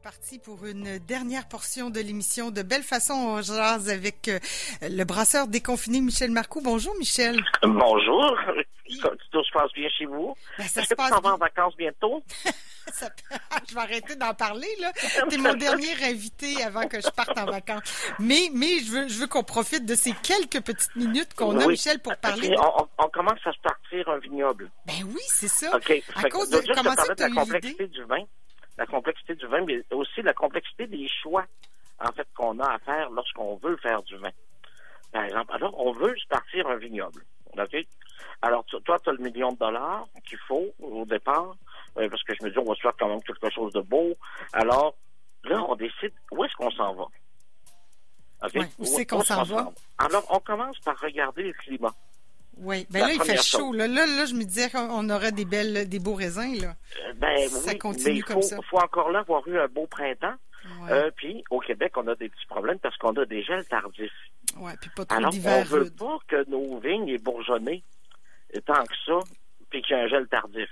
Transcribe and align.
reparti 0.00 0.38
pour 0.38 0.64
une 0.64 0.98
dernière 1.00 1.46
portion 1.46 1.90
de 1.90 2.00
l'émission 2.00 2.50
de 2.50 2.62
Belle 2.62 2.82
Façon 2.82 3.12
on 3.12 3.42
jase 3.42 3.90
avec 3.90 4.28
euh, 4.28 4.38
le 4.80 5.04
brasseur 5.04 5.46
déconfiné 5.46 6.00
Michel 6.00 6.30
Marcoux. 6.30 6.62
Bonjour 6.62 6.94
Michel. 6.98 7.38
Bonjour. 7.62 8.34
Tout 9.30 9.44
se 9.44 9.52
passe 9.52 9.70
bien 9.74 9.90
chez 9.90 10.06
vous? 10.06 10.34
Ben, 10.56 10.66
ça 10.66 10.80
Est-ce 10.80 10.88
se 10.88 10.94
que 10.94 11.02
tu 11.02 11.10
t'en 11.10 11.20
vas 11.20 11.34
en 11.34 11.36
vacances 11.36 11.76
bientôt? 11.76 12.22
Ça- 12.94 13.10
je 13.68 13.74
vais 13.74 13.80
arrêter 13.80 14.16
d'en 14.16 14.32
parler 14.32 14.66
là. 14.80 14.90
T'es 15.28 15.36
mon 15.36 15.52
dernier 15.68 15.92
invité 16.02 16.64
avant 16.64 16.88
que 16.88 16.98
je 16.98 17.10
parte 17.10 17.38
en 17.38 17.44
vacances. 17.44 17.82
Mais 18.18 18.48
mais 18.54 18.78
je 18.78 18.90
veux 18.90 19.08
je 19.08 19.18
veux 19.20 19.26
qu'on 19.26 19.44
profite 19.44 19.84
de 19.84 19.94
ces 19.94 20.12
quelques 20.22 20.64
petites 20.64 20.96
minutes 20.96 21.34
qu'on 21.34 21.60
a. 21.60 21.66
Michel 21.66 21.98
pour 22.00 22.16
parler. 22.16 22.48
De- 22.48 22.56
on, 22.98 23.08
commence 23.10 23.38
à 23.44 23.52
se 23.52 23.60
partir 23.60 24.08
un 24.08 24.18
vignoble. 24.18 24.70
Ben 24.86 25.04
oui, 25.04 25.20
c'est 25.26 25.48
ça. 25.48 25.76
OK. 25.76 25.92
À 26.14 26.22
Fait 26.22 26.30
cause 26.30 26.48
de 26.48 26.56
juste 26.56 26.74
comment 26.74 26.96
ça 26.96 27.14
de 27.14 27.22
la 27.22 27.28
complexité 27.42 27.86
du 27.86 28.02
vin. 28.04 28.24
La 28.80 28.86
complexité 28.86 29.34
du 29.34 29.46
vin, 29.46 29.62
mais 29.66 29.84
aussi 29.92 30.22
la 30.22 30.32
complexité 30.32 30.86
des 30.86 31.06
choix, 31.06 31.44
en 31.98 32.10
fait, 32.12 32.26
qu'on 32.34 32.58
a 32.60 32.72
à 32.72 32.78
faire 32.78 33.10
lorsqu'on 33.10 33.56
veut 33.56 33.76
faire 33.76 34.02
du 34.04 34.16
vin. 34.16 34.30
Par 35.12 35.24
exemple, 35.24 35.52
alors, 35.52 35.78
on 35.78 35.92
veut 35.92 36.14
partir 36.30 36.66
un 36.66 36.76
vignoble. 36.76 37.22
OK? 37.58 37.76
Alors, 38.40 38.64
toi, 38.64 38.98
tu 38.98 39.10
as 39.10 39.12
le 39.12 39.18
million 39.18 39.52
de 39.52 39.58
dollars 39.58 40.06
qu'il 40.26 40.38
faut 40.48 40.68
au 40.78 41.04
départ, 41.04 41.56
euh, 41.98 42.08
parce 42.08 42.22
que 42.22 42.32
je 42.40 42.42
me 42.42 42.50
dis, 42.50 42.58
on 42.58 42.64
va 42.64 42.74
se 42.74 42.80
faire 42.80 42.94
quand 42.98 43.08
même 43.08 43.22
quelque 43.22 43.50
chose 43.50 43.70
de 43.74 43.82
beau. 43.82 44.16
Alors, 44.54 44.94
là, 45.44 45.62
on 45.68 45.76
décide 45.76 46.14
où 46.32 46.42
est-ce 46.42 46.54
qu'on 46.54 46.70
s'en 46.70 46.94
va. 46.94 47.04
OK? 48.42 48.54
Ouais, 48.54 48.68
où 48.78 48.84
c'est 48.86 49.04
qu'on 49.04 49.20
s'en 49.20 49.42
va? 49.42 49.70
Alors, 49.98 50.24
on 50.30 50.40
commence 50.40 50.78
par 50.78 50.98
regarder 50.98 51.42
le 51.42 51.52
climat. 51.52 51.94
Oui. 52.56 52.86
Ben 52.90 53.00
La 53.00 53.06
là 53.08 53.12
il 53.14 53.22
fait 53.22 53.42
chaud. 53.42 53.72
Là, 53.72 53.86
là 53.86 54.04
là 54.06 54.26
je 54.26 54.34
me 54.34 54.44
disais 54.44 54.68
qu'on 54.70 55.08
aurait 55.10 55.32
des 55.32 55.44
belles 55.44 55.88
des 55.88 55.98
beaux 55.98 56.14
raisins 56.14 56.60
là. 56.60 56.74
Euh, 57.08 57.12
Ben 57.16 57.48
Ça 57.48 57.72
oui, 57.72 57.78
continue 57.78 58.04
mais 58.12 58.16
il 58.18 58.24
comme 58.24 58.36
faut, 58.36 58.42
ça. 58.42 58.56
faut 58.68 58.78
encore 58.78 59.10
là 59.10 59.20
avoir 59.20 59.46
eu 59.48 59.58
un 59.58 59.68
beau 59.68 59.86
printemps. 59.86 60.34
Ouais. 60.82 60.92
Euh, 60.92 61.10
puis 61.16 61.42
au 61.50 61.60
Québec, 61.60 61.92
on 61.96 62.06
a 62.08 62.14
des 62.16 62.28
petits 62.28 62.46
problèmes 62.46 62.78
parce 62.80 62.96
qu'on 62.98 63.12
a 63.12 63.24
des 63.24 63.42
gels 63.42 63.66
tardifs. 63.66 64.12
ouais. 64.58 64.72
Puis 64.80 64.90
pas 64.94 65.06
trop 65.06 65.16
Alors, 65.18 65.32
on 65.34 65.62
veut 65.62 65.82
rude. 65.84 65.96
pas 65.96 66.18
que 66.28 66.48
nos 66.50 66.78
vignes 66.80 67.08
aient 67.08 67.18
bourgeonné 67.18 67.82
tant 68.66 68.84
que 68.84 68.94
ça, 69.06 69.18
puis 69.70 69.80
qu'il 69.80 69.96
y 69.96 70.00
a 70.00 70.02
un 70.02 70.08
gel 70.08 70.26
tardif. 70.28 70.68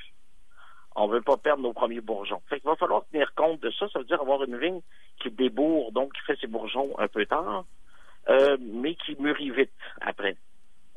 On 0.97 1.07
veut 1.07 1.23
pas 1.23 1.37
perdre 1.37 1.63
nos 1.63 1.73
premiers 1.73 2.01
bourgeons. 2.01 2.43
Fait 2.51 2.59
qu'il 2.61 2.69
va 2.69 2.75
falloir 2.77 3.05
tenir 3.11 3.33
compte 3.35 3.61
de 3.63 3.71
ça. 3.71 3.87
Ça 3.93 4.01
veut 4.01 4.05
dire 4.05 4.21
avoir 4.21 4.43
une 4.43 4.59
vigne 4.59 4.81
qui 5.23 5.31
débourre, 5.31 5.93
donc 5.93 6.13
qui 6.13 6.21
fait 6.27 6.37
ses 6.41 6.49
bourgeons 6.49 6.93
un 6.99 7.07
peu 7.09 7.25
tard, 7.25 7.65
euh, 8.29 8.57
mais 8.61 8.95
qui 8.97 9.15
mûrit 9.21 9.51
vite 9.53 9.71
après. 10.01 10.37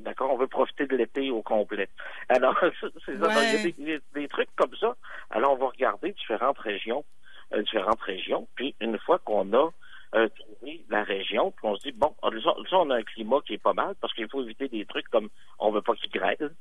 D'accord? 0.02 0.31
On 0.33 0.38
veut 0.38 0.47
profiter 0.47 0.85
de 0.88 0.95
l'été 0.95 1.31
au 1.31 1.41
complet. 1.41 1.89
Alors, 2.30 2.55
il 3.07 3.19
y 3.19 3.23
a 3.25 3.63
des, 3.63 3.71
des- 3.73 4.02
des 4.13 4.27
trucs 4.27 4.49
comme 4.55 4.75
ça. 4.80 4.95
Alors, 5.30 5.53
on 5.53 5.57
va 5.57 5.67
regarder 5.67 6.11
différentes 6.11 6.59
régions, 6.59 7.03
euh, 7.53 7.61
différentes 7.63 8.02
régions. 8.02 8.47
Puis, 8.55 8.75
une 8.81 8.97
fois 8.99 9.19
qu'on 9.19 9.53
a 9.53 9.69
euh, 10.16 10.27
trouvé 10.29 10.83
la 10.89 11.03
région, 11.03 11.52
puis 11.52 11.66
on 11.67 11.75
se 11.77 11.83
dit, 11.83 11.91
bon, 11.94 12.13
là, 12.23 12.53
on 12.73 12.89
a 12.89 12.95
un 12.97 13.03
climat 13.03 13.38
qui 13.45 13.53
est 13.53 13.61
pas 13.63 13.73
mal, 13.73 13.95
parce 14.02 14.13
qu'il 14.13 14.27
faut 14.29 14.44
éviter 14.44 14.67
des 14.67 14.85
trucs 14.85 15.07
comme 15.09 15.29
on 15.59 15.72
veut 15.72 15.81
pas 15.81 15.94
qu'il 15.95 16.11
grêle 16.11 16.53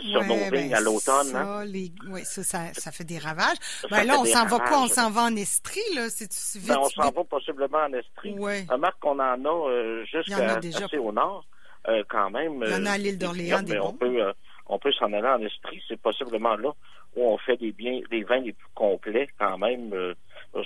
sur 0.00 0.20
Ouais, 0.20 0.26
nos 0.26 0.50
ben, 0.50 0.54
vignes 0.54 0.74
à 0.74 0.80
l'automne. 0.80 1.26
Ça, 1.26 1.42
hein. 1.58 1.64
les... 1.66 1.92
ouais, 2.08 2.24
ça, 2.24 2.42
ça, 2.42 2.72
ça 2.72 2.90
fait 2.90 3.04
des 3.04 3.18
ravages. 3.18 3.58
Ben 3.90 4.04
là, 4.04 4.18
on 4.18 4.24
s'en 4.24 4.46
va 4.46 4.58
quoi? 4.60 4.84
On 4.84 4.86
s'en 4.86 5.10
va 5.10 5.24
en 5.24 5.36
Estrie, 5.36 5.80
là? 5.94 6.08
C'est 6.08 6.32
vite, 6.56 6.68
Ben, 6.68 6.78
on 6.78 6.88
s'en 6.88 7.10
va 7.10 7.24
possiblement 7.24 7.78
en 7.78 7.92
Estrie. 7.92 8.32
Ouais. 8.38 8.64
Remarque 8.70 8.98
qu'on 9.00 9.18
en 9.18 9.44
a 9.44 9.68
euh, 9.70 10.04
jusqu'à 10.06 10.56
assez 10.56 10.96
au 10.96 11.12
nord, 11.12 11.44
euh, 11.88 12.02
quand 12.08 12.30
même. 12.30 12.62
Il 12.66 12.72
y 12.72 12.74
en 12.74 12.86
a 12.86 12.92
à 12.92 12.98
l'île 12.98 13.18
d'Orléans, 13.18 13.64
on 13.82 13.92
peut, 13.92 14.22
euh, 14.22 14.32
on 14.66 14.78
peut 14.78 14.92
s'en 14.92 15.12
aller 15.12 15.28
en 15.28 15.40
Estrie. 15.40 15.82
C'est 15.88 16.00
possiblement 16.00 16.56
là 16.56 16.72
où 17.16 17.26
on 17.26 17.38
fait 17.38 17.56
des 17.56 17.72
biens, 17.72 18.00
des 18.10 18.22
vins 18.22 18.40
les 18.40 18.52
plus 18.52 18.68
complets, 18.74 19.28
quand 19.38 19.58
même. 19.58 19.92
Euh, 19.92 20.14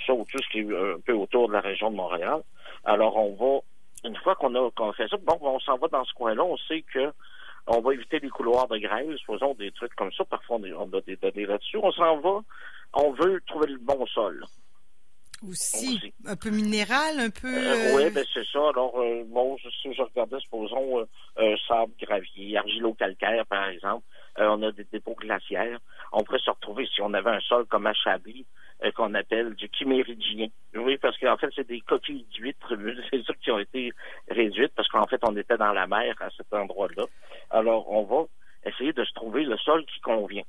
ça, 0.05 0.13
ou 0.13 0.25
tout 0.29 0.41
ce 0.41 0.49
qui 0.49 0.59
est 0.59 0.71
euh, 0.71 0.95
un 0.95 0.99
peu 0.99 1.13
autour 1.13 1.47
de 1.47 1.53
la 1.53 1.61
région 1.61 1.91
de 1.91 1.95
Montréal. 1.95 2.41
Alors, 2.83 3.15
on 3.17 3.33
va, 3.33 3.59
une 4.07 4.15
fois 4.17 4.35
qu'on 4.35 4.53
a, 4.55 4.71
qu'on 4.71 4.93
fait 4.93 5.07
ça, 5.07 5.17
bon, 5.17 5.37
on 5.41 5.59
s'en 5.59 5.77
va 5.77 5.87
dans 5.87 6.03
ce 6.03 6.13
coin-là. 6.13 6.43
On 6.43 6.57
sait 6.57 6.83
que 6.93 7.11
on 7.67 7.81
va 7.81 7.93
éviter 7.93 8.19
les 8.19 8.29
couloirs 8.29 8.67
de 8.67 8.77
grève, 8.77 9.15
supposons 9.17 9.55
des 9.55 9.71
trucs 9.71 9.95
comme 9.95 10.11
ça. 10.13 10.23
Parfois, 10.25 10.59
on 10.77 10.93
a 10.93 11.01
des 11.01 11.15
données 11.15 11.47
là-dessus. 11.47 11.77
On 11.81 11.91
s'en 11.91 12.19
va. 12.19 12.41
On 12.93 13.11
veut 13.11 13.41
trouver 13.47 13.67
le 13.67 13.79
bon 13.79 14.05
sol. 14.07 14.43
Aussi. 15.43 15.95
Aussi. 15.95 16.13
Un 16.25 16.35
peu 16.35 16.49
minéral, 16.49 17.19
un 17.19 17.29
peu. 17.29 17.47
Euh, 17.47 17.73
euh, 17.73 17.95
oui, 17.95 18.09
ben 18.09 18.25
c'est 18.33 18.45
ça. 18.45 18.69
Alors, 18.69 18.99
euh, 18.99 19.23
bon, 19.27 19.57
si 19.81 19.93
je 19.93 20.01
regardais, 20.01 20.39
supposons, 20.39 20.99
euh, 20.99 21.05
euh, 21.39 21.55
sable, 21.67 21.91
gravier, 22.01 22.57
argilo-calcaire, 22.57 23.45
par 23.47 23.67
exemple, 23.67 24.05
euh, 24.39 24.47
on 24.49 24.61
a 24.63 24.71
des 24.71 24.85
dépôts 24.85 25.15
glaciaires. 25.15 25.79
On 26.11 26.23
pourrait 26.23 26.39
se 26.39 26.49
retrouver, 26.49 26.87
si 26.93 27.01
on 27.01 27.13
avait 27.13 27.31
un 27.31 27.39
sol 27.41 27.65
comme 27.65 27.87
à 27.87 27.93
Chablis, 27.93 28.45
euh, 28.83 28.91
qu'on 28.91 29.13
appelle 29.13 29.55
du 29.55 29.69
chiméridien. 29.73 30.47
Oui, 30.75 30.97
parce 30.97 31.17
qu'en 31.17 31.37
fait, 31.37 31.49
c'est 31.55 31.67
des 31.67 31.81
coquilles 31.81 32.25
d'huîtres, 32.33 32.75
c'est 33.11 33.23
ça 33.23 33.33
qui 33.41 33.51
ont 33.51 33.59
été 33.59 33.91
réduites, 34.29 34.73
parce 34.75 34.87
qu'en 34.89 35.05
fait, 35.07 35.19
on 35.23 35.35
était 35.37 35.57
dans 35.57 35.73
la 35.73 35.87
mer 35.87 36.15
à 36.19 36.29
cet 36.35 36.53
endroit-là. 36.53 37.05
Alors, 37.51 37.91
on 37.91 38.03
va 38.03 38.25
essayer 38.65 38.93
de 38.93 39.03
se 39.03 39.13
trouver 39.13 39.43
le 39.43 39.57
sol 39.57 39.85
qui 39.85 39.99
convient. 40.01 40.43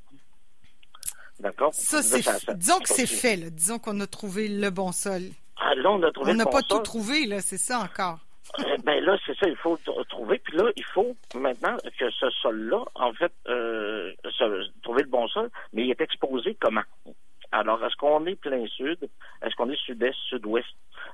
D'accord? 1.41 1.73
Ça, 1.75 2.03
ça- 2.03 2.55
Disons 2.55 2.79
que 2.81 2.89
c'est 2.89 3.07
fait, 3.07 3.37
là. 3.37 3.51
Disons 3.51 3.79
qu'on 3.79 3.99
a 4.01 4.07
trouvé 4.07 4.49
le 4.49 4.71
bon 4.71 4.93
sol. 4.93 5.23
Ah, 5.59 5.75
là, 5.75 5.91
on 5.91 6.03
a 6.03 6.11
trouvé 6.13 6.31
On 6.31 6.33
le 6.33 6.39
n'a 6.39 6.45
bon 6.45 6.51
pas 6.51 6.61
sol. 6.63 6.79
tout 6.79 6.83
trouvé, 6.83 7.27
là. 7.27 7.41
C'est 7.41 7.59
ça 7.59 7.81
encore. 7.81 8.19
Euh, 8.61 8.77
ben 8.85 9.03
là, 9.05 9.19
c'est 9.27 9.37
ça, 9.37 9.49
il 9.49 9.57
faut 9.57 9.79
trouver. 10.09 10.39
Puis 10.39 10.57
là, 10.57 10.71
il 10.77 10.85
faut 10.85 11.17
maintenant 11.35 11.77
que 11.99 12.11
ce 12.11 12.31
sol-là, 12.31 12.85
en 12.95 13.13
fait, 13.13 13.33
euh, 13.49 14.13
se- 14.31 14.71
trouver 14.83 15.03
le 15.03 15.09
bon 15.09 15.27
sol, 15.29 15.51
mais 15.73 15.83
il 15.85 15.91
est 15.91 16.01
exposé 16.01 16.57
comment? 16.61 16.83
Alors, 17.53 17.85
est-ce 17.85 17.97
qu'on 17.97 18.25
est 18.27 18.37
plein 18.37 18.67
sud? 18.69 18.99
Est-ce 19.43 19.55
qu'on 19.57 19.69
est 19.71 19.77
sud-est, 19.85 20.17
sud-ouest? 20.29 20.67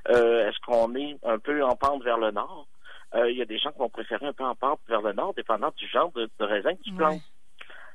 Euh, 0.09 0.49
est-ce 0.49 0.59
qu'on 0.61 0.95
est 0.95 1.17
un 1.25 1.39
peu 1.39 1.65
en 1.65 1.75
pente 1.75 2.03
vers 2.05 2.19
le 2.19 2.31
nord? 2.31 2.67
Euh, 3.15 3.31
Il 3.31 3.37
y 3.39 3.43
a 3.43 3.47
des 3.47 3.59
gens 3.59 3.71
qui 3.73 3.79
vont 3.79 3.89
préférer 3.91 4.27
un 4.27 4.33
peu 4.33 4.45
en 4.45 4.55
pente 4.55 4.81
vers 4.89 5.03
le 5.03 5.13
nord, 5.13 5.35
dépendant 5.35 5.73
du 5.77 5.87
genre 5.89 6.11
de, 6.13 6.31
de 6.39 6.45
raisin 6.45 6.75
que 6.75 6.83
tu 6.83 6.93
plantes. 6.93 7.21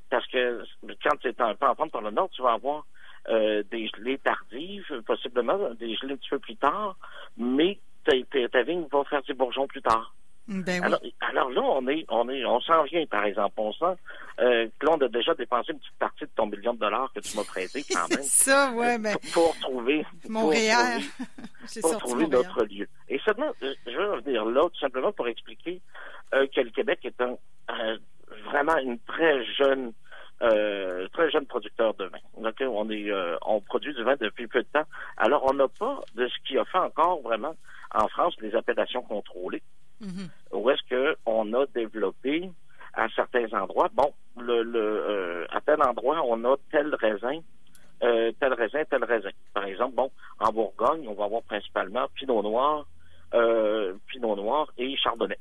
Parce 0.10 0.26
que 0.28 0.64
quand 1.04 1.16
tu 1.22 1.28
es 1.28 1.42
un 1.42 1.56
peu 1.56 1.66
en 1.68 1.76
pente 1.76 1.92
vers 1.92 2.02
le 2.02 2.12
nord, 2.12 2.30
tu 2.32 2.42
vas 2.42 2.54
avoir 2.54 2.86
euh, 3.30 3.64
des 3.72 3.88
gelées 3.90 4.20
tardives, 4.20 5.02
possiblement 5.06 5.58
des 5.80 5.96
gelées 5.96 6.14
un 6.14 6.18
petit 6.18 6.30
peu 6.30 6.40
plus 6.40 6.56
tard, 6.56 6.96
mais 7.38 7.80
ta, 8.06 8.14
ta- 8.32 8.48
ta 8.50 8.64
vigne 8.64 8.86
va 8.92 9.04
faire 9.06 9.22
ses 9.28 9.34
bourgeons 9.34 9.68
plus 9.68 9.82
tard. 9.82 10.14
Ben 10.48 10.64
oui. 10.66 10.82
Alors, 10.82 11.00
alors 11.20 11.50
là, 11.50 11.62
on 11.62 11.88
est, 11.90 12.06
on 12.08 12.30
est, 12.30 12.46
on 12.46 12.62
s'en 12.62 12.84
vient, 12.84 13.06
par 13.08 13.26
exemple. 13.26 13.56
On 13.58 13.74
sent 13.74 14.00
euh, 14.40 14.70
que 14.80 14.86
là, 14.86 14.94
on 14.94 15.02
a 15.02 15.10
déjà 15.10 15.34
dépensé 15.36 15.74
une 15.74 15.80
petite 15.80 15.98
partie 16.00 16.24
de 16.24 16.30
ton 16.38 16.46
million 16.46 16.74
de 16.74 16.80
dollars 16.80 17.12
que 17.14 17.20
tu 17.20 17.36
m'as 17.36 17.44
prêté 17.44 17.84
quand 17.84 18.08
même. 18.16 18.24
ça, 18.24 18.72
ouais, 18.72 18.98
ben. 18.98 19.18
pour, 19.34 19.52
pour 19.54 19.60
trouver 19.60 20.06
Montréal. 20.30 21.02
pour 21.20 21.68
trouver- 21.68 21.82
pour 21.82 21.98
trouver 22.00 22.24
Montréal. 22.28 22.44
notre 22.46 22.64
lieu. 22.64 22.88
Et 23.10 23.20
seulement, 23.26 23.52
euh, 23.62 23.74
je 23.86 23.92
veux 23.92 24.12
revenir 24.14 24.46
là, 24.46 24.70
tout 24.70 24.80
simplement 24.80 25.12
pour 25.12 25.28
expliquer 25.28 25.82
euh, 26.34 26.48
que 26.56 26.62
le 26.62 26.70
Québec 26.70 27.00
est 27.04 27.20
un 27.20 27.36
euh, 27.70 27.98
vraiment 28.46 28.78
une 28.78 29.00
très 29.00 29.44
jeune 29.58 29.94
euh, 30.42 31.08
très 31.14 31.32
jeune 31.32 31.46
producteur 31.48 31.96
de 31.96 32.06
vin. 32.06 32.20
On 32.36 32.90
est 32.92 33.10
euh, 33.12 33.38
on 33.46 33.60
produit 33.60 33.94
du 33.94 34.04
vin 34.04 34.16
depuis 34.20 34.48
peu 34.48 34.62
de 34.62 34.68
temps. 34.72 34.86
Alors, 35.18 35.44
on 35.50 35.54
n'a 35.54 35.68
pas 35.68 36.00
de 36.16 36.28
ce 36.28 36.36
qui 36.48 36.58
a 36.58 36.66
fait 36.66 36.78
encore 36.78 37.22
vraiment 37.22 37.56
en 37.94 38.08
France 38.08 38.36
les 38.42 38.54
appellations 38.56 39.02
contrôlées 39.02 39.64
Mhm. 40.00 40.30
où 40.52 40.70
est-ce 40.70 40.88
que 40.88 41.16
on 41.26 41.52
a 41.54 41.66
développé 41.74 42.52
à 42.94 43.10
certains 43.16 43.52
endroits, 43.52 43.90
bon, 43.92 44.14
le, 44.40 44.62
le 44.62 44.80
euh, 44.80 45.46
à 45.50 45.60
tel 45.62 45.82
endroit, 45.82 46.22
on 46.24 46.44
a 46.46 46.56
tel 46.72 46.94
raisin, 46.94 47.40
tel 48.00 48.54
raisin, 48.54 48.84
tel 48.92 49.04
raisin. 49.04 49.32
Par 49.56 49.66
exemple, 49.66 49.96
bon, 49.96 50.12
en 50.40 50.52
Bourgogne, 50.52 51.08
on 51.08 51.16
va 51.16 51.26
avoir 51.26 51.42
principalement 51.42 52.06
Pinot 52.14 52.44
Noir, 52.44 52.86
Pinot 53.32 54.36
Noir 54.36 54.68
et 54.78 54.96
Chardonnay. 54.98 55.40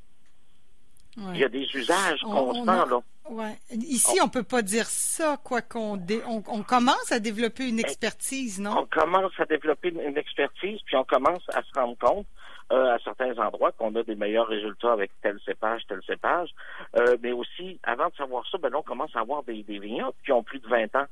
Ouais. 1.17 1.33
Il 1.35 1.41
y 1.41 1.45
a 1.45 1.49
des 1.49 1.67
usages 1.75 2.21
On- 2.25 2.33
on 2.33 2.47
constants, 2.53 2.83
a- 2.83 2.87
là. 2.87 3.01
Ouais. 3.31 3.57
Ici, 3.71 4.19
on 4.23 4.29
peut 4.29 4.43
pas 4.45 4.63
dire 4.63 4.87
ça, 4.87 5.37
quoi 5.43 5.63
qu'on 5.63 5.97
dé- 5.97 6.23
on, 6.29 6.43
on 6.47 6.63
commence 6.63 7.11
à 7.11 7.19
développer 7.19 7.69
une 7.69 7.81
expertise, 7.81 8.61
non? 8.61 8.81
On 8.81 8.87
commence 8.87 9.33
à 9.39 9.47
développer 9.47 9.89
une, 9.89 10.01
une 10.01 10.17
expertise, 10.19 10.79
puis 10.85 10.95
on 10.97 11.05
commence 11.05 11.43
à 11.55 11.63
se 11.63 11.71
rendre 11.75 11.97
compte 11.99 12.27
euh, 12.73 12.95
à 12.95 12.99
certains 13.01 13.37
endroits 13.39 13.73
qu'on 13.73 13.95
a 13.97 14.03
des 14.03 14.15
meilleurs 14.15 14.47
résultats 14.49 14.93
avec 14.93 15.11
tel 15.23 15.39
cépage, 15.45 15.83
tel 15.89 16.01
cépage. 16.07 16.51
Euh, 16.97 17.17
mais 17.23 17.33
aussi, 17.33 17.81
avant 17.83 18.09
de 18.09 18.15
savoir 18.17 18.45
ça, 18.51 18.59
ben 18.59 18.69
là, 18.71 18.79
on 18.79 18.83
commence 18.83 19.15
à 19.17 19.21
avoir 19.21 19.43
des, 19.45 19.63
des 19.63 19.79
vignobles 19.79 20.17
qui 20.25 20.33
ont 20.33 20.43
plus 20.43 20.59
de 20.61 20.69
20 20.69 20.95
ans. 20.97 21.07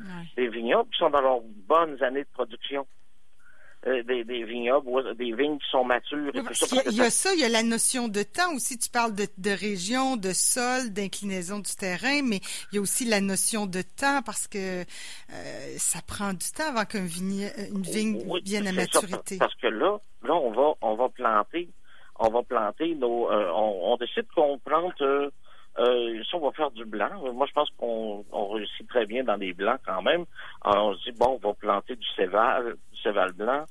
Ouais. 0.00 0.06
Des 0.36 0.48
vignobles 0.48 0.90
qui 0.90 0.98
sont 0.98 1.10
dans 1.10 1.20
leurs 1.20 1.40
bonnes 1.66 2.02
années 2.02 2.24
de 2.24 2.28
production. 2.34 2.86
Euh, 3.86 4.02
des, 4.02 4.24
des 4.24 4.42
vignobles, 4.42 5.14
des 5.16 5.32
vignes 5.34 5.56
qui 5.58 5.70
sont 5.70 5.84
matures 5.84 6.18
et 6.18 6.30
Oui, 6.34 6.40
tout 6.40 6.44
parce 6.46 6.58
ça. 6.58 6.66
qu'il 6.66 6.76
y 6.76 6.80
a- 6.80 6.82
parce 6.82 6.96
il 6.96 6.98
y 6.98 7.02
a 7.06 7.10
ça, 7.10 7.32
il 7.34 7.40
y 7.40 7.44
a 7.44 7.48
la 7.48 7.62
notion 7.62 8.08
de 8.08 8.24
temps 8.24 8.52
aussi. 8.56 8.76
Tu 8.76 8.90
parles 8.90 9.14
de, 9.14 9.28
de 9.38 9.50
région, 9.50 10.16
de 10.16 10.32
sol, 10.32 10.90
d'inclinaison 10.92 11.60
du 11.60 11.70
terrain, 11.76 12.20
mais 12.24 12.40
il 12.72 12.74
y 12.74 12.78
a 12.78 12.80
aussi 12.80 13.04
la 13.04 13.20
notion 13.20 13.66
de 13.66 13.80
temps 13.82 14.20
parce 14.26 14.48
que 14.48 14.80
euh, 14.80 15.74
ça 15.76 16.00
prend 16.04 16.32
du 16.32 16.50
temps 16.52 16.68
avant 16.70 16.86
qu'une 16.86 17.06
vigne, 17.06 17.48
une 17.72 17.82
vigne 17.82 18.20
Oui, 18.26 18.40
vienne 18.44 18.66
à 18.66 18.70
ça, 18.70 18.76
maturité. 19.00 19.36
parce 19.38 19.54
que 19.54 19.68
là, 19.68 19.98
là, 20.24 20.34
on 20.34 20.50
va, 20.50 20.72
on 20.82 20.96
va 20.96 21.08
planter, 21.08 21.68
on 22.18 22.30
va 22.30 22.42
planter 22.42 22.96
nos, 22.96 23.30
euh, 23.30 23.48
on, 23.54 23.92
on 23.92 23.96
décide 23.96 24.26
qu'on 24.34 24.58
plante 24.58 25.00
euh, 25.02 25.30
Euh, 25.78 26.24
ça, 26.28 26.36
on 26.38 26.40
va 26.40 26.50
faire 26.68 26.84
du 26.84 26.84
blanc. 26.84 27.32
Moi, 27.32 27.46
je 27.46 27.52
pense 27.52 27.70
qu'on 27.78 28.24
on 28.32 28.48
réussit 28.48 28.86
très 28.88 29.06
bien 29.06 29.24
dans 29.24 29.36
les 29.36 29.52
blancs 29.52 29.80
quand 29.84 30.02
même. 30.02 30.24
Alors, 30.62 30.88
on 30.88 30.94
se 30.94 31.10
dit, 31.10 31.16
bon, 31.18 31.38
on 31.42 31.48
va 31.48 31.54
planter 31.54 31.96
du 31.96 32.06
céval, 32.16 32.76
du 32.92 33.00
céval 33.00 33.32
blanc, 33.32 33.64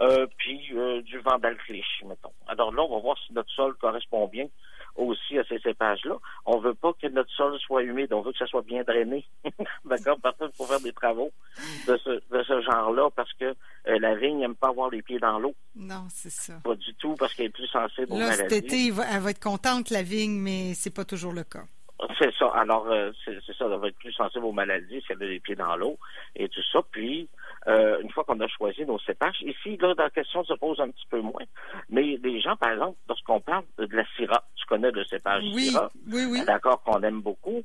euh, 0.00 0.26
puis 0.38 0.60
euh, 0.74 1.02
du 1.02 1.18
vandalcliche, 1.18 2.02
mettons. 2.06 2.32
Alors 2.46 2.72
là, 2.72 2.82
on 2.82 2.94
va 2.96 3.00
voir 3.02 3.16
si 3.26 3.32
notre 3.32 3.50
sol 3.50 3.74
correspond 3.80 4.26
bien 4.28 4.46
aussi 4.96 5.38
à 5.38 5.44
ces 5.44 5.58
cépages-là. 5.60 6.16
On 6.44 6.58
veut 6.58 6.74
pas 6.74 6.92
que 7.00 7.06
notre 7.06 7.30
sol 7.30 7.56
soit 7.60 7.82
humide, 7.82 8.12
on 8.12 8.20
veut 8.20 8.32
que 8.32 8.38
ça 8.38 8.46
soit 8.46 8.62
bien 8.62 8.82
drainé. 8.82 9.24
D'accord? 9.84 10.18
Parfois, 10.20 10.48
il 10.52 10.56
faut 10.56 10.66
faire 10.66 10.80
des 10.80 10.92
travaux 10.92 11.30
de 11.86 11.96
ce, 11.98 12.10
de 12.10 12.42
ce 12.42 12.60
genre-là 12.62 13.08
parce 13.14 13.32
que 13.34 13.44
euh, 13.44 13.98
la 14.00 14.16
vigne 14.16 14.38
n'aime 14.38 14.56
pas 14.56 14.68
avoir 14.68 14.90
les 14.90 15.02
pieds 15.02 15.20
dans 15.20 15.38
l'eau. 15.38 15.54
Non, 15.76 16.06
c'est 16.10 16.30
ça. 16.32 16.54
Pas 16.64 16.74
du 16.74 16.94
tout 16.94 17.14
parce 17.16 17.32
qu'elle 17.34 17.46
est 17.46 17.50
plus 17.50 17.68
sensible 17.68 18.08
aux 18.12 18.18
Là, 18.18 18.28
maladies. 18.30 18.42
cet 18.54 18.64
été, 18.64 18.86
elle 18.88 18.92
va, 18.92 19.04
elle 19.12 19.20
va 19.20 19.30
être 19.30 19.42
contente, 19.42 19.90
la 19.90 20.02
vigne, 20.02 20.38
mais 20.40 20.74
c'est 20.74 20.94
pas 20.94 21.04
toujours 21.04 21.32
le 21.32 21.44
cas. 21.44 21.64
C'est 22.18 22.32
ça. 22.38 22.46
Alors, 22.54 22.86
euh, 22.88 23.10
c'est 23.24 23.40
ça, 23.54 23.64
elle 23.66 23.78
va 23.78 23.88
être 23.88 23.98
plus 23.98 24.12
sensible 24.12 24.44
aux 24.44 24.52
maladies 24.52 25.00
si 25.00 25.12
elle 25.12 25.22
a 25.22 25.26
les 25.26 25.40
pieds 25.40 25.56
dans 25.56 25.76
l'eau 25.76 25.98
et 26.36 26.48
tout 26.48 26.62
ça. 26.72 26.80
Puis, 26.92 27.28
euh, 27.66 28.00
une 28.00 28.10
fois 28.10 28.22
qu'on 28.24 28.38
a 28.40 28.46
choisi 28.46 28.84
nos 28.84 29.00
cépages, 29.00 29.42
ici, 29.42 29.76
là, 29.78 29.94
la 29.98 30.10
question 30.10 30.44
se 30.44 30.54
pose 30.54 30.78
un 30.80 30.90
petit 30.90 31.06
peu 31.10 31.20
moins. 31.20 31.42
Mais 31.90 32.18
les 32.22 32.40
gens, 32.40 32.56
par 32.56 32.70
exemple, 32.70 32.98
lorsqu'on 33.08 33.40
parle 33.40 33.64
de 33.78 33.96
la 33.96 34.04
Syrah, 34.16 34.44
tu 34.54 34.64
connais 34.66 34.92
le 34.92 35.04
cépage 35.06 35.42
Oui, 35.52 35.70
Syrah, 35.70 35.90
oui, 36.06 36.24
oui. 36.30 36.44
d'accord, 36.46 36.82
qu'on 36.84 37.02
aime 37.02 37.20
beaucoup, 37.20 37.62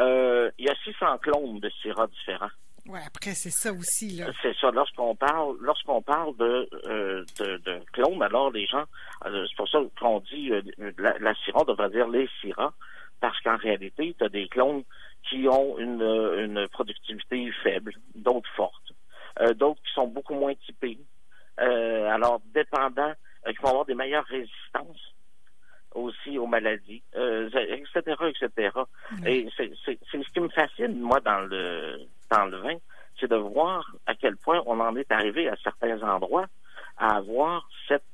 euh, 0.00 0.50
il 0.58 0.66
y 0.66 0.68
a 0.68 0.74
600 0.84 1.18
clones 1.18 1.60
de 1.60 1.70
Syrah 1.80 2.08
différents. 2.08 2.50
Ouais, 2.88 3.00
après, 3.04 3.32
c'est 3.32 3.50
ça 3.50 3.72
aussi, 3.72 4.10
là. 4.16 4.26
C'est 4.42 4.54
ça. 4.60 4.70
Lorsqu'on 4.70 5.16
parle, 5.16 5.56
lorsqu'on 5.60 6.02
parle 6.02 6.36
de, 6.36 6.68
euh, 6.86 7.24
de, 7.40 7.56
de 7.58 7.80
clones, 7.92 8.22
alors 8.22 8.50
les 8.50 8.66
gens, 8.66 8.84
euh, 9.24 9.44
c'est 9.48 9.56
pour 9.56 9.68
ça 9.68 9.78
qu'on 9.98 10.20
dit 10.20 10.52
euh, 10.52 10.62
la, 10.98 11.18
la 11.18 11.34
Syrah, 11.34 11.62
on 11.62 11.64
devrait 11.64 11.90
dire 11.90 12.08
les 12.08 12.28
Syrah, 12.40 12.72
parce 13.20 13.38
qu'en 13.40 13.56
réalité, 13.56 14.14
tu 14.18 14.24
as 14.24 14.28
des 14.28 14.48
clones 14.48 14.82
qui 15.28 15.48
ont 15.48 15.78
une, 15.78 16.02
euh, 16.02 16.44
une 16.44 16.68
productivité 16.68 17.50
faible, 17.62 17.92
d'autres 18.14 18.48
fortes, 18.56 18.92
euh, 19.40 19.54
d'autres 19.54 19.80
qui 19.82 19.92
sont 19.94 20.06
beaucoup 20.06 20.34
moins 20.34 20.54
typés. 20.54 20.98
Euh, 21.60 22.08
alors, 22.10 22.40
dépendant, 22.54 23.12
euh, 23.46 23.52
qui 23.52 23.58
vont 23.62 23.70
avoir 23.70 23.84
des 23.86 23.94
meilleures 23.94 24.26
résistances 24.26 25.14
aussi 25.94 26.36
aux 26.38 26.46
maladies, 26.46 27.02
euh, 27.16 27.48
etc., 27.48 28.14
etc. 28.28 28.70
Et 29.24 29.48
c'est 29.56 29.72
c'est- 29.84 29.98
c'est 30.10 30.22
ce 30.22 30.30
qui 30.30 30.40
me 30.40 30.48
fascine, 30.50 31.00
moi, 31.00 31.20
dans 31.20 31.40
le 31.40 32.00
dans 32.30 32.44
le 32.46 32.58
vin, 32.58 32.76
c'est 33.18 33.30
de 33.30 33.36
voir 33.36 33.94
à 34.06 34.14
quel 34.14 34.36
point 34.36 34.62
on 34.66 34.78
en 34.80 34.94
est 34.96 35.10
arrivé 35.10 35.48
à 35.48 35.56
certains 35.62 36.02
endroits 36.02 36.46
à 36.98 37.16
avoir 37.16 37.66
cette 37.88 38.04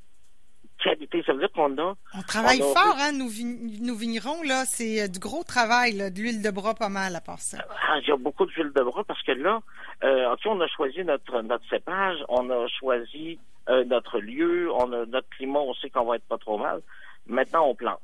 qualité. 0.83 1.23
Ça 1.25 1.33
veut 1.33 1.39
dire 1.41 1.53
qu'on 1.53 1.77
a 1.79 1.95
On 2.15 2.23
travaille 2.23 2.61
On 2.63 2.71
a- 2.73 2.75
fort, 2.75 2.97
hein, 2.99 3.13
vig- 3.29 3.81
nos 3.83 3.95
vignerons, 3.95 4.43
là. 4.43 4.65
C'est 4.67 5.03
euh, 5.03 5.09
du 5.09 5.19
gros 5.19 5.45
travail, 5.45 5.93
là, 5.93 6.11
de 6.11 6.19
l'huile 6.19 6.43
de 6.43 6.51
bras 6.51 6.75
pas 6.75 6.89
mal 6.89 7.15
à 7.17 7.21
part 7.21 7.39
ça. 7.41 7.59
Ah, 7.89 7.99
il 8.03 8.09
y 8.09 8.13
a 8.13 8.17
beaucoup 8.17 8.47
d'huile 8.47 8.73
de 8.75 8.83
bras 8.83 9.05
parce 9.05 9.23
que 9.23 9.33
là, 9.33 9.61
euh, 10.05 10.35
on 10.47 10.61
a 10.61 10.67
choisi 10.69 11.05
notre 11.05 11.41
notre 11.43 11.69
cépage, 11.69 12.17
on 12.29 12.51
a 12.51 12.67
choisi 12.69 13.39
euh, 13.69 13.85
notre 13.85 14.19
lieu, 14.19 14.71
on 14.73 14.93
a 14.93 15.07
notre 15.07 15.29
climat, 15.31 15.61
on 15.61 15.75
sait 15.75 15.91
qu'on 15.91 16.05
va 16.05 16.17
être 16.17 16.27
pas 16.29 16.39
trop 16.39 16.59
mal. 16.59 16.81
Maintenant, 17.27 17.67
on 17.69 17.75
plante. 17.75 18.01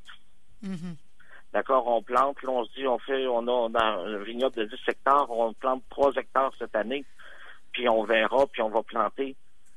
Mhm. 0.61 0.95
D'accord, 1.51 1.87
on 1.87 2.01
plante. 2.03 2.41
Là, 2.43 2.51
on 2.51 2.63
se 2.65 2.71
dit, 2.75 2.87
on 2.87 2.99
fait, 2.99 3.25
on 3.27 3.41
a 3.41 3.69
dans 3.69 4.05
un 4.05 4.17
vignoble 4.23 4.55
de 4.55 4.65
10 4.65 4.75
hectares, 4.87 5.29
on 5.31 5.51
plante 5.53 5.83
3 5.89 6.13
hectares 6.15 6.51
cette 6.59 6.75
année, 6.75 7.03
puis 7.71 7.89
on 7.89 8.03
verra, 8.03 8.45
puis 8.51 8.61
on 8.61 8.69
va 8.69 8.83
planter. 8.83 9.35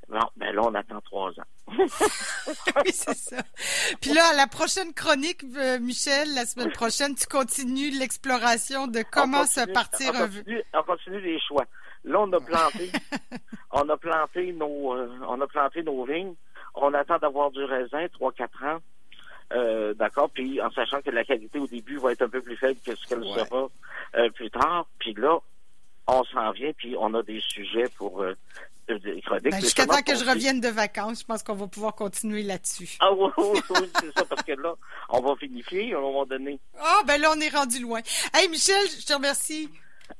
Bon, 0.08 0.18
ben 0.36 0.54
là, 0.54 0.62
on 0.64 0.74
attend 0.74 1.00
trois 1.00 1.30
ans. 1.30 1.46
oui, 1.78 2.92
c'est 2.92 3.14
ça. 3.16 3.36
Puis 4.00 4.12
là, 4.12 4.26
à 4.32 4.34
la 4.34 4.46
prochaine 4.46 4.92
chronique, 4.92 5.42
euh, 5.56 5.78
Michel, 5.78 6.34
la 6.34 6.44
semaine 6.44 6.70
prochaine, 6.72 7.14
tu 7.14 7.26
continues 7.26 7.90
l'exploration 7.98 8.86
de 8.88 9.02
comment 9.10 9.40
On 9.42 9.46
se 9.46 9.60
continue- 9.60 9.72
partir 9.72 10.10
on 10.14 10.18
continue, 10.18 10.62
on 10.74 10.82
continue 10.82 11.20
les 11.20 11.40
choix. 11.40 11.64
Là, 12.04 12.20
on 12.20 12.32
a 12.32 12.40
planté, 12.40 12.90
on 13.70 13.88
a 13.88 13.96
planté 13.96 14.52
nos, 14.52 14.92
euh, 14.94 15.08
on 15.28 15.40
a 15.40 15.46
planté 15.46 15.82
nos 15.82 16.04
vignes. 16.04 16.34
On 16.74 16.92
attend 16.94 17.18
d'avoir 17.18 17.50
du 17.50 17.62
raisin, 17.64 18.06
3-4 18.06 18.64
ans. 18.64 18.78
Euh, 19.52 19.92
d'accord, 19.94 20.30
puis 20.30 20.60
en 20.62 20.70
sachant 20.70 21.00
que 21.02 21.10
la 21.10 21.24
qualité 21.24 21.58
au 21.58 21.66
début 21.66 21.98
va 21.98 22.12
être 22.12 22.22
un 22.22 22.28
peu 22.28 22.40
plus 22.40 22.56
faible 22.56 22.80
que 22.84 22.94
ce 22.94 23.06
qu'elle 23.06 23.20
Ouais. 23.22 23.44
sera 23.44 23.68
plus 24.34 24.50
tard. 24.50 24.86
Puis 24.98 25.14
là, 25.14 25.38
on 26.06 26.24
s'en 26.24 26.50
vient, 26.52 26.72
puis 26.72 26.96
on 26.98 27.12
a 27.14 27.22
des 27.22 27.40
sujets 27.40 27.88
pour 27.96 28.22
euh, 28.22 28.34
chroniques. 29.22 29.50
Ben, 29.50 29.60
Jusqu'à 29.60 29.86
temps 29.86 30.02
que 30.02 30.14
je 30.14 30.24
revienne 30.24 30.60
de 30.60 30.68
vacances, 30.68 31.20
je 31.20 31.24
pense 31.24 31.42
qu'on 31.42 31.54
va 31.54 31.66
pouvoir 31.66 31.94
continuer 31.94 32.42
là-dessus. 32.42 32.96
Ah 33.00 33.12
oui, 33.12 33.30
oui, 33.36 33.60
oui, 33.70 33.90
c'est 34.00 34.12
ça, 34.18 34.24
parce 34.24 34.42
que 34.42 34.52
là, 34.52 34.74
on 35.08 35.20
va 35.20 35.34
vinifier 35.34 35.94
à 35.94 35.98
un 35.98 36.00
moment 36.00 36.24
donné. 36.26 36.58
Ah, 36.78 37.00
ben 37.06 37.20
là, 37.20 37.32
on 37.36 37.40
est 37.40 37.48
rendu 37.54 37.80
loin. 37.80 38.00
Hey, 38.34 38.48
Michel, 38.48 38.86
je 39.00 39.04
te 39.06 39.12
remercie. 39.12 39.68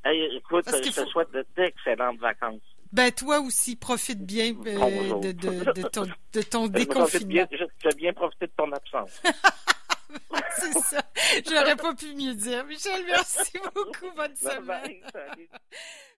Hey, 0.05 0.37
écoute, 0.37 0.65
Parce 0.65 0.79
je 0.79 0.83
te 0.83 0.91
faut- 0.93 1.07
souhaite 1.07 1.29
d'excellentes 1.57 2.19
vacances. 2.19 2.61
Ben, 2.93 3.11
toi 3.11 3.41
aussi, 3.41 3.75
profite 3.77 4.21
bien 4.25 4.53
euh, 4.67 5.19
de, 5.21 5.33
de, 5.33 5.73
de 5.73 5.83
ton, 5.89 6.07
de 6.35 6.43
ton 6.43 6.67
déconfinement. 6.69 7.27
bien, 7.29 7.49
je- 7.51 7.65
j'ai 7.83 7.97
bien 7.97 8.13
profité 8.13 8.47
de 8.47 8.53
ton 8.57 8.71
absence. 8.73 9.23
C'est 10.59 10.79
ça. 10.81 11.03
J'aurais 11.49 11.77
pas 11.77 11.95
pu 11.95 12.15
mieux 12.15 12.35
dire. 12.35 12.65
Michel, 12.67 13.03
merci 13.07 13.53
beaucoup. 13.75 14.11
Bonne 14.15 14.35
Bye 14.43 14.57
semaine. 14.57 15.01
bye. 15.15 15.49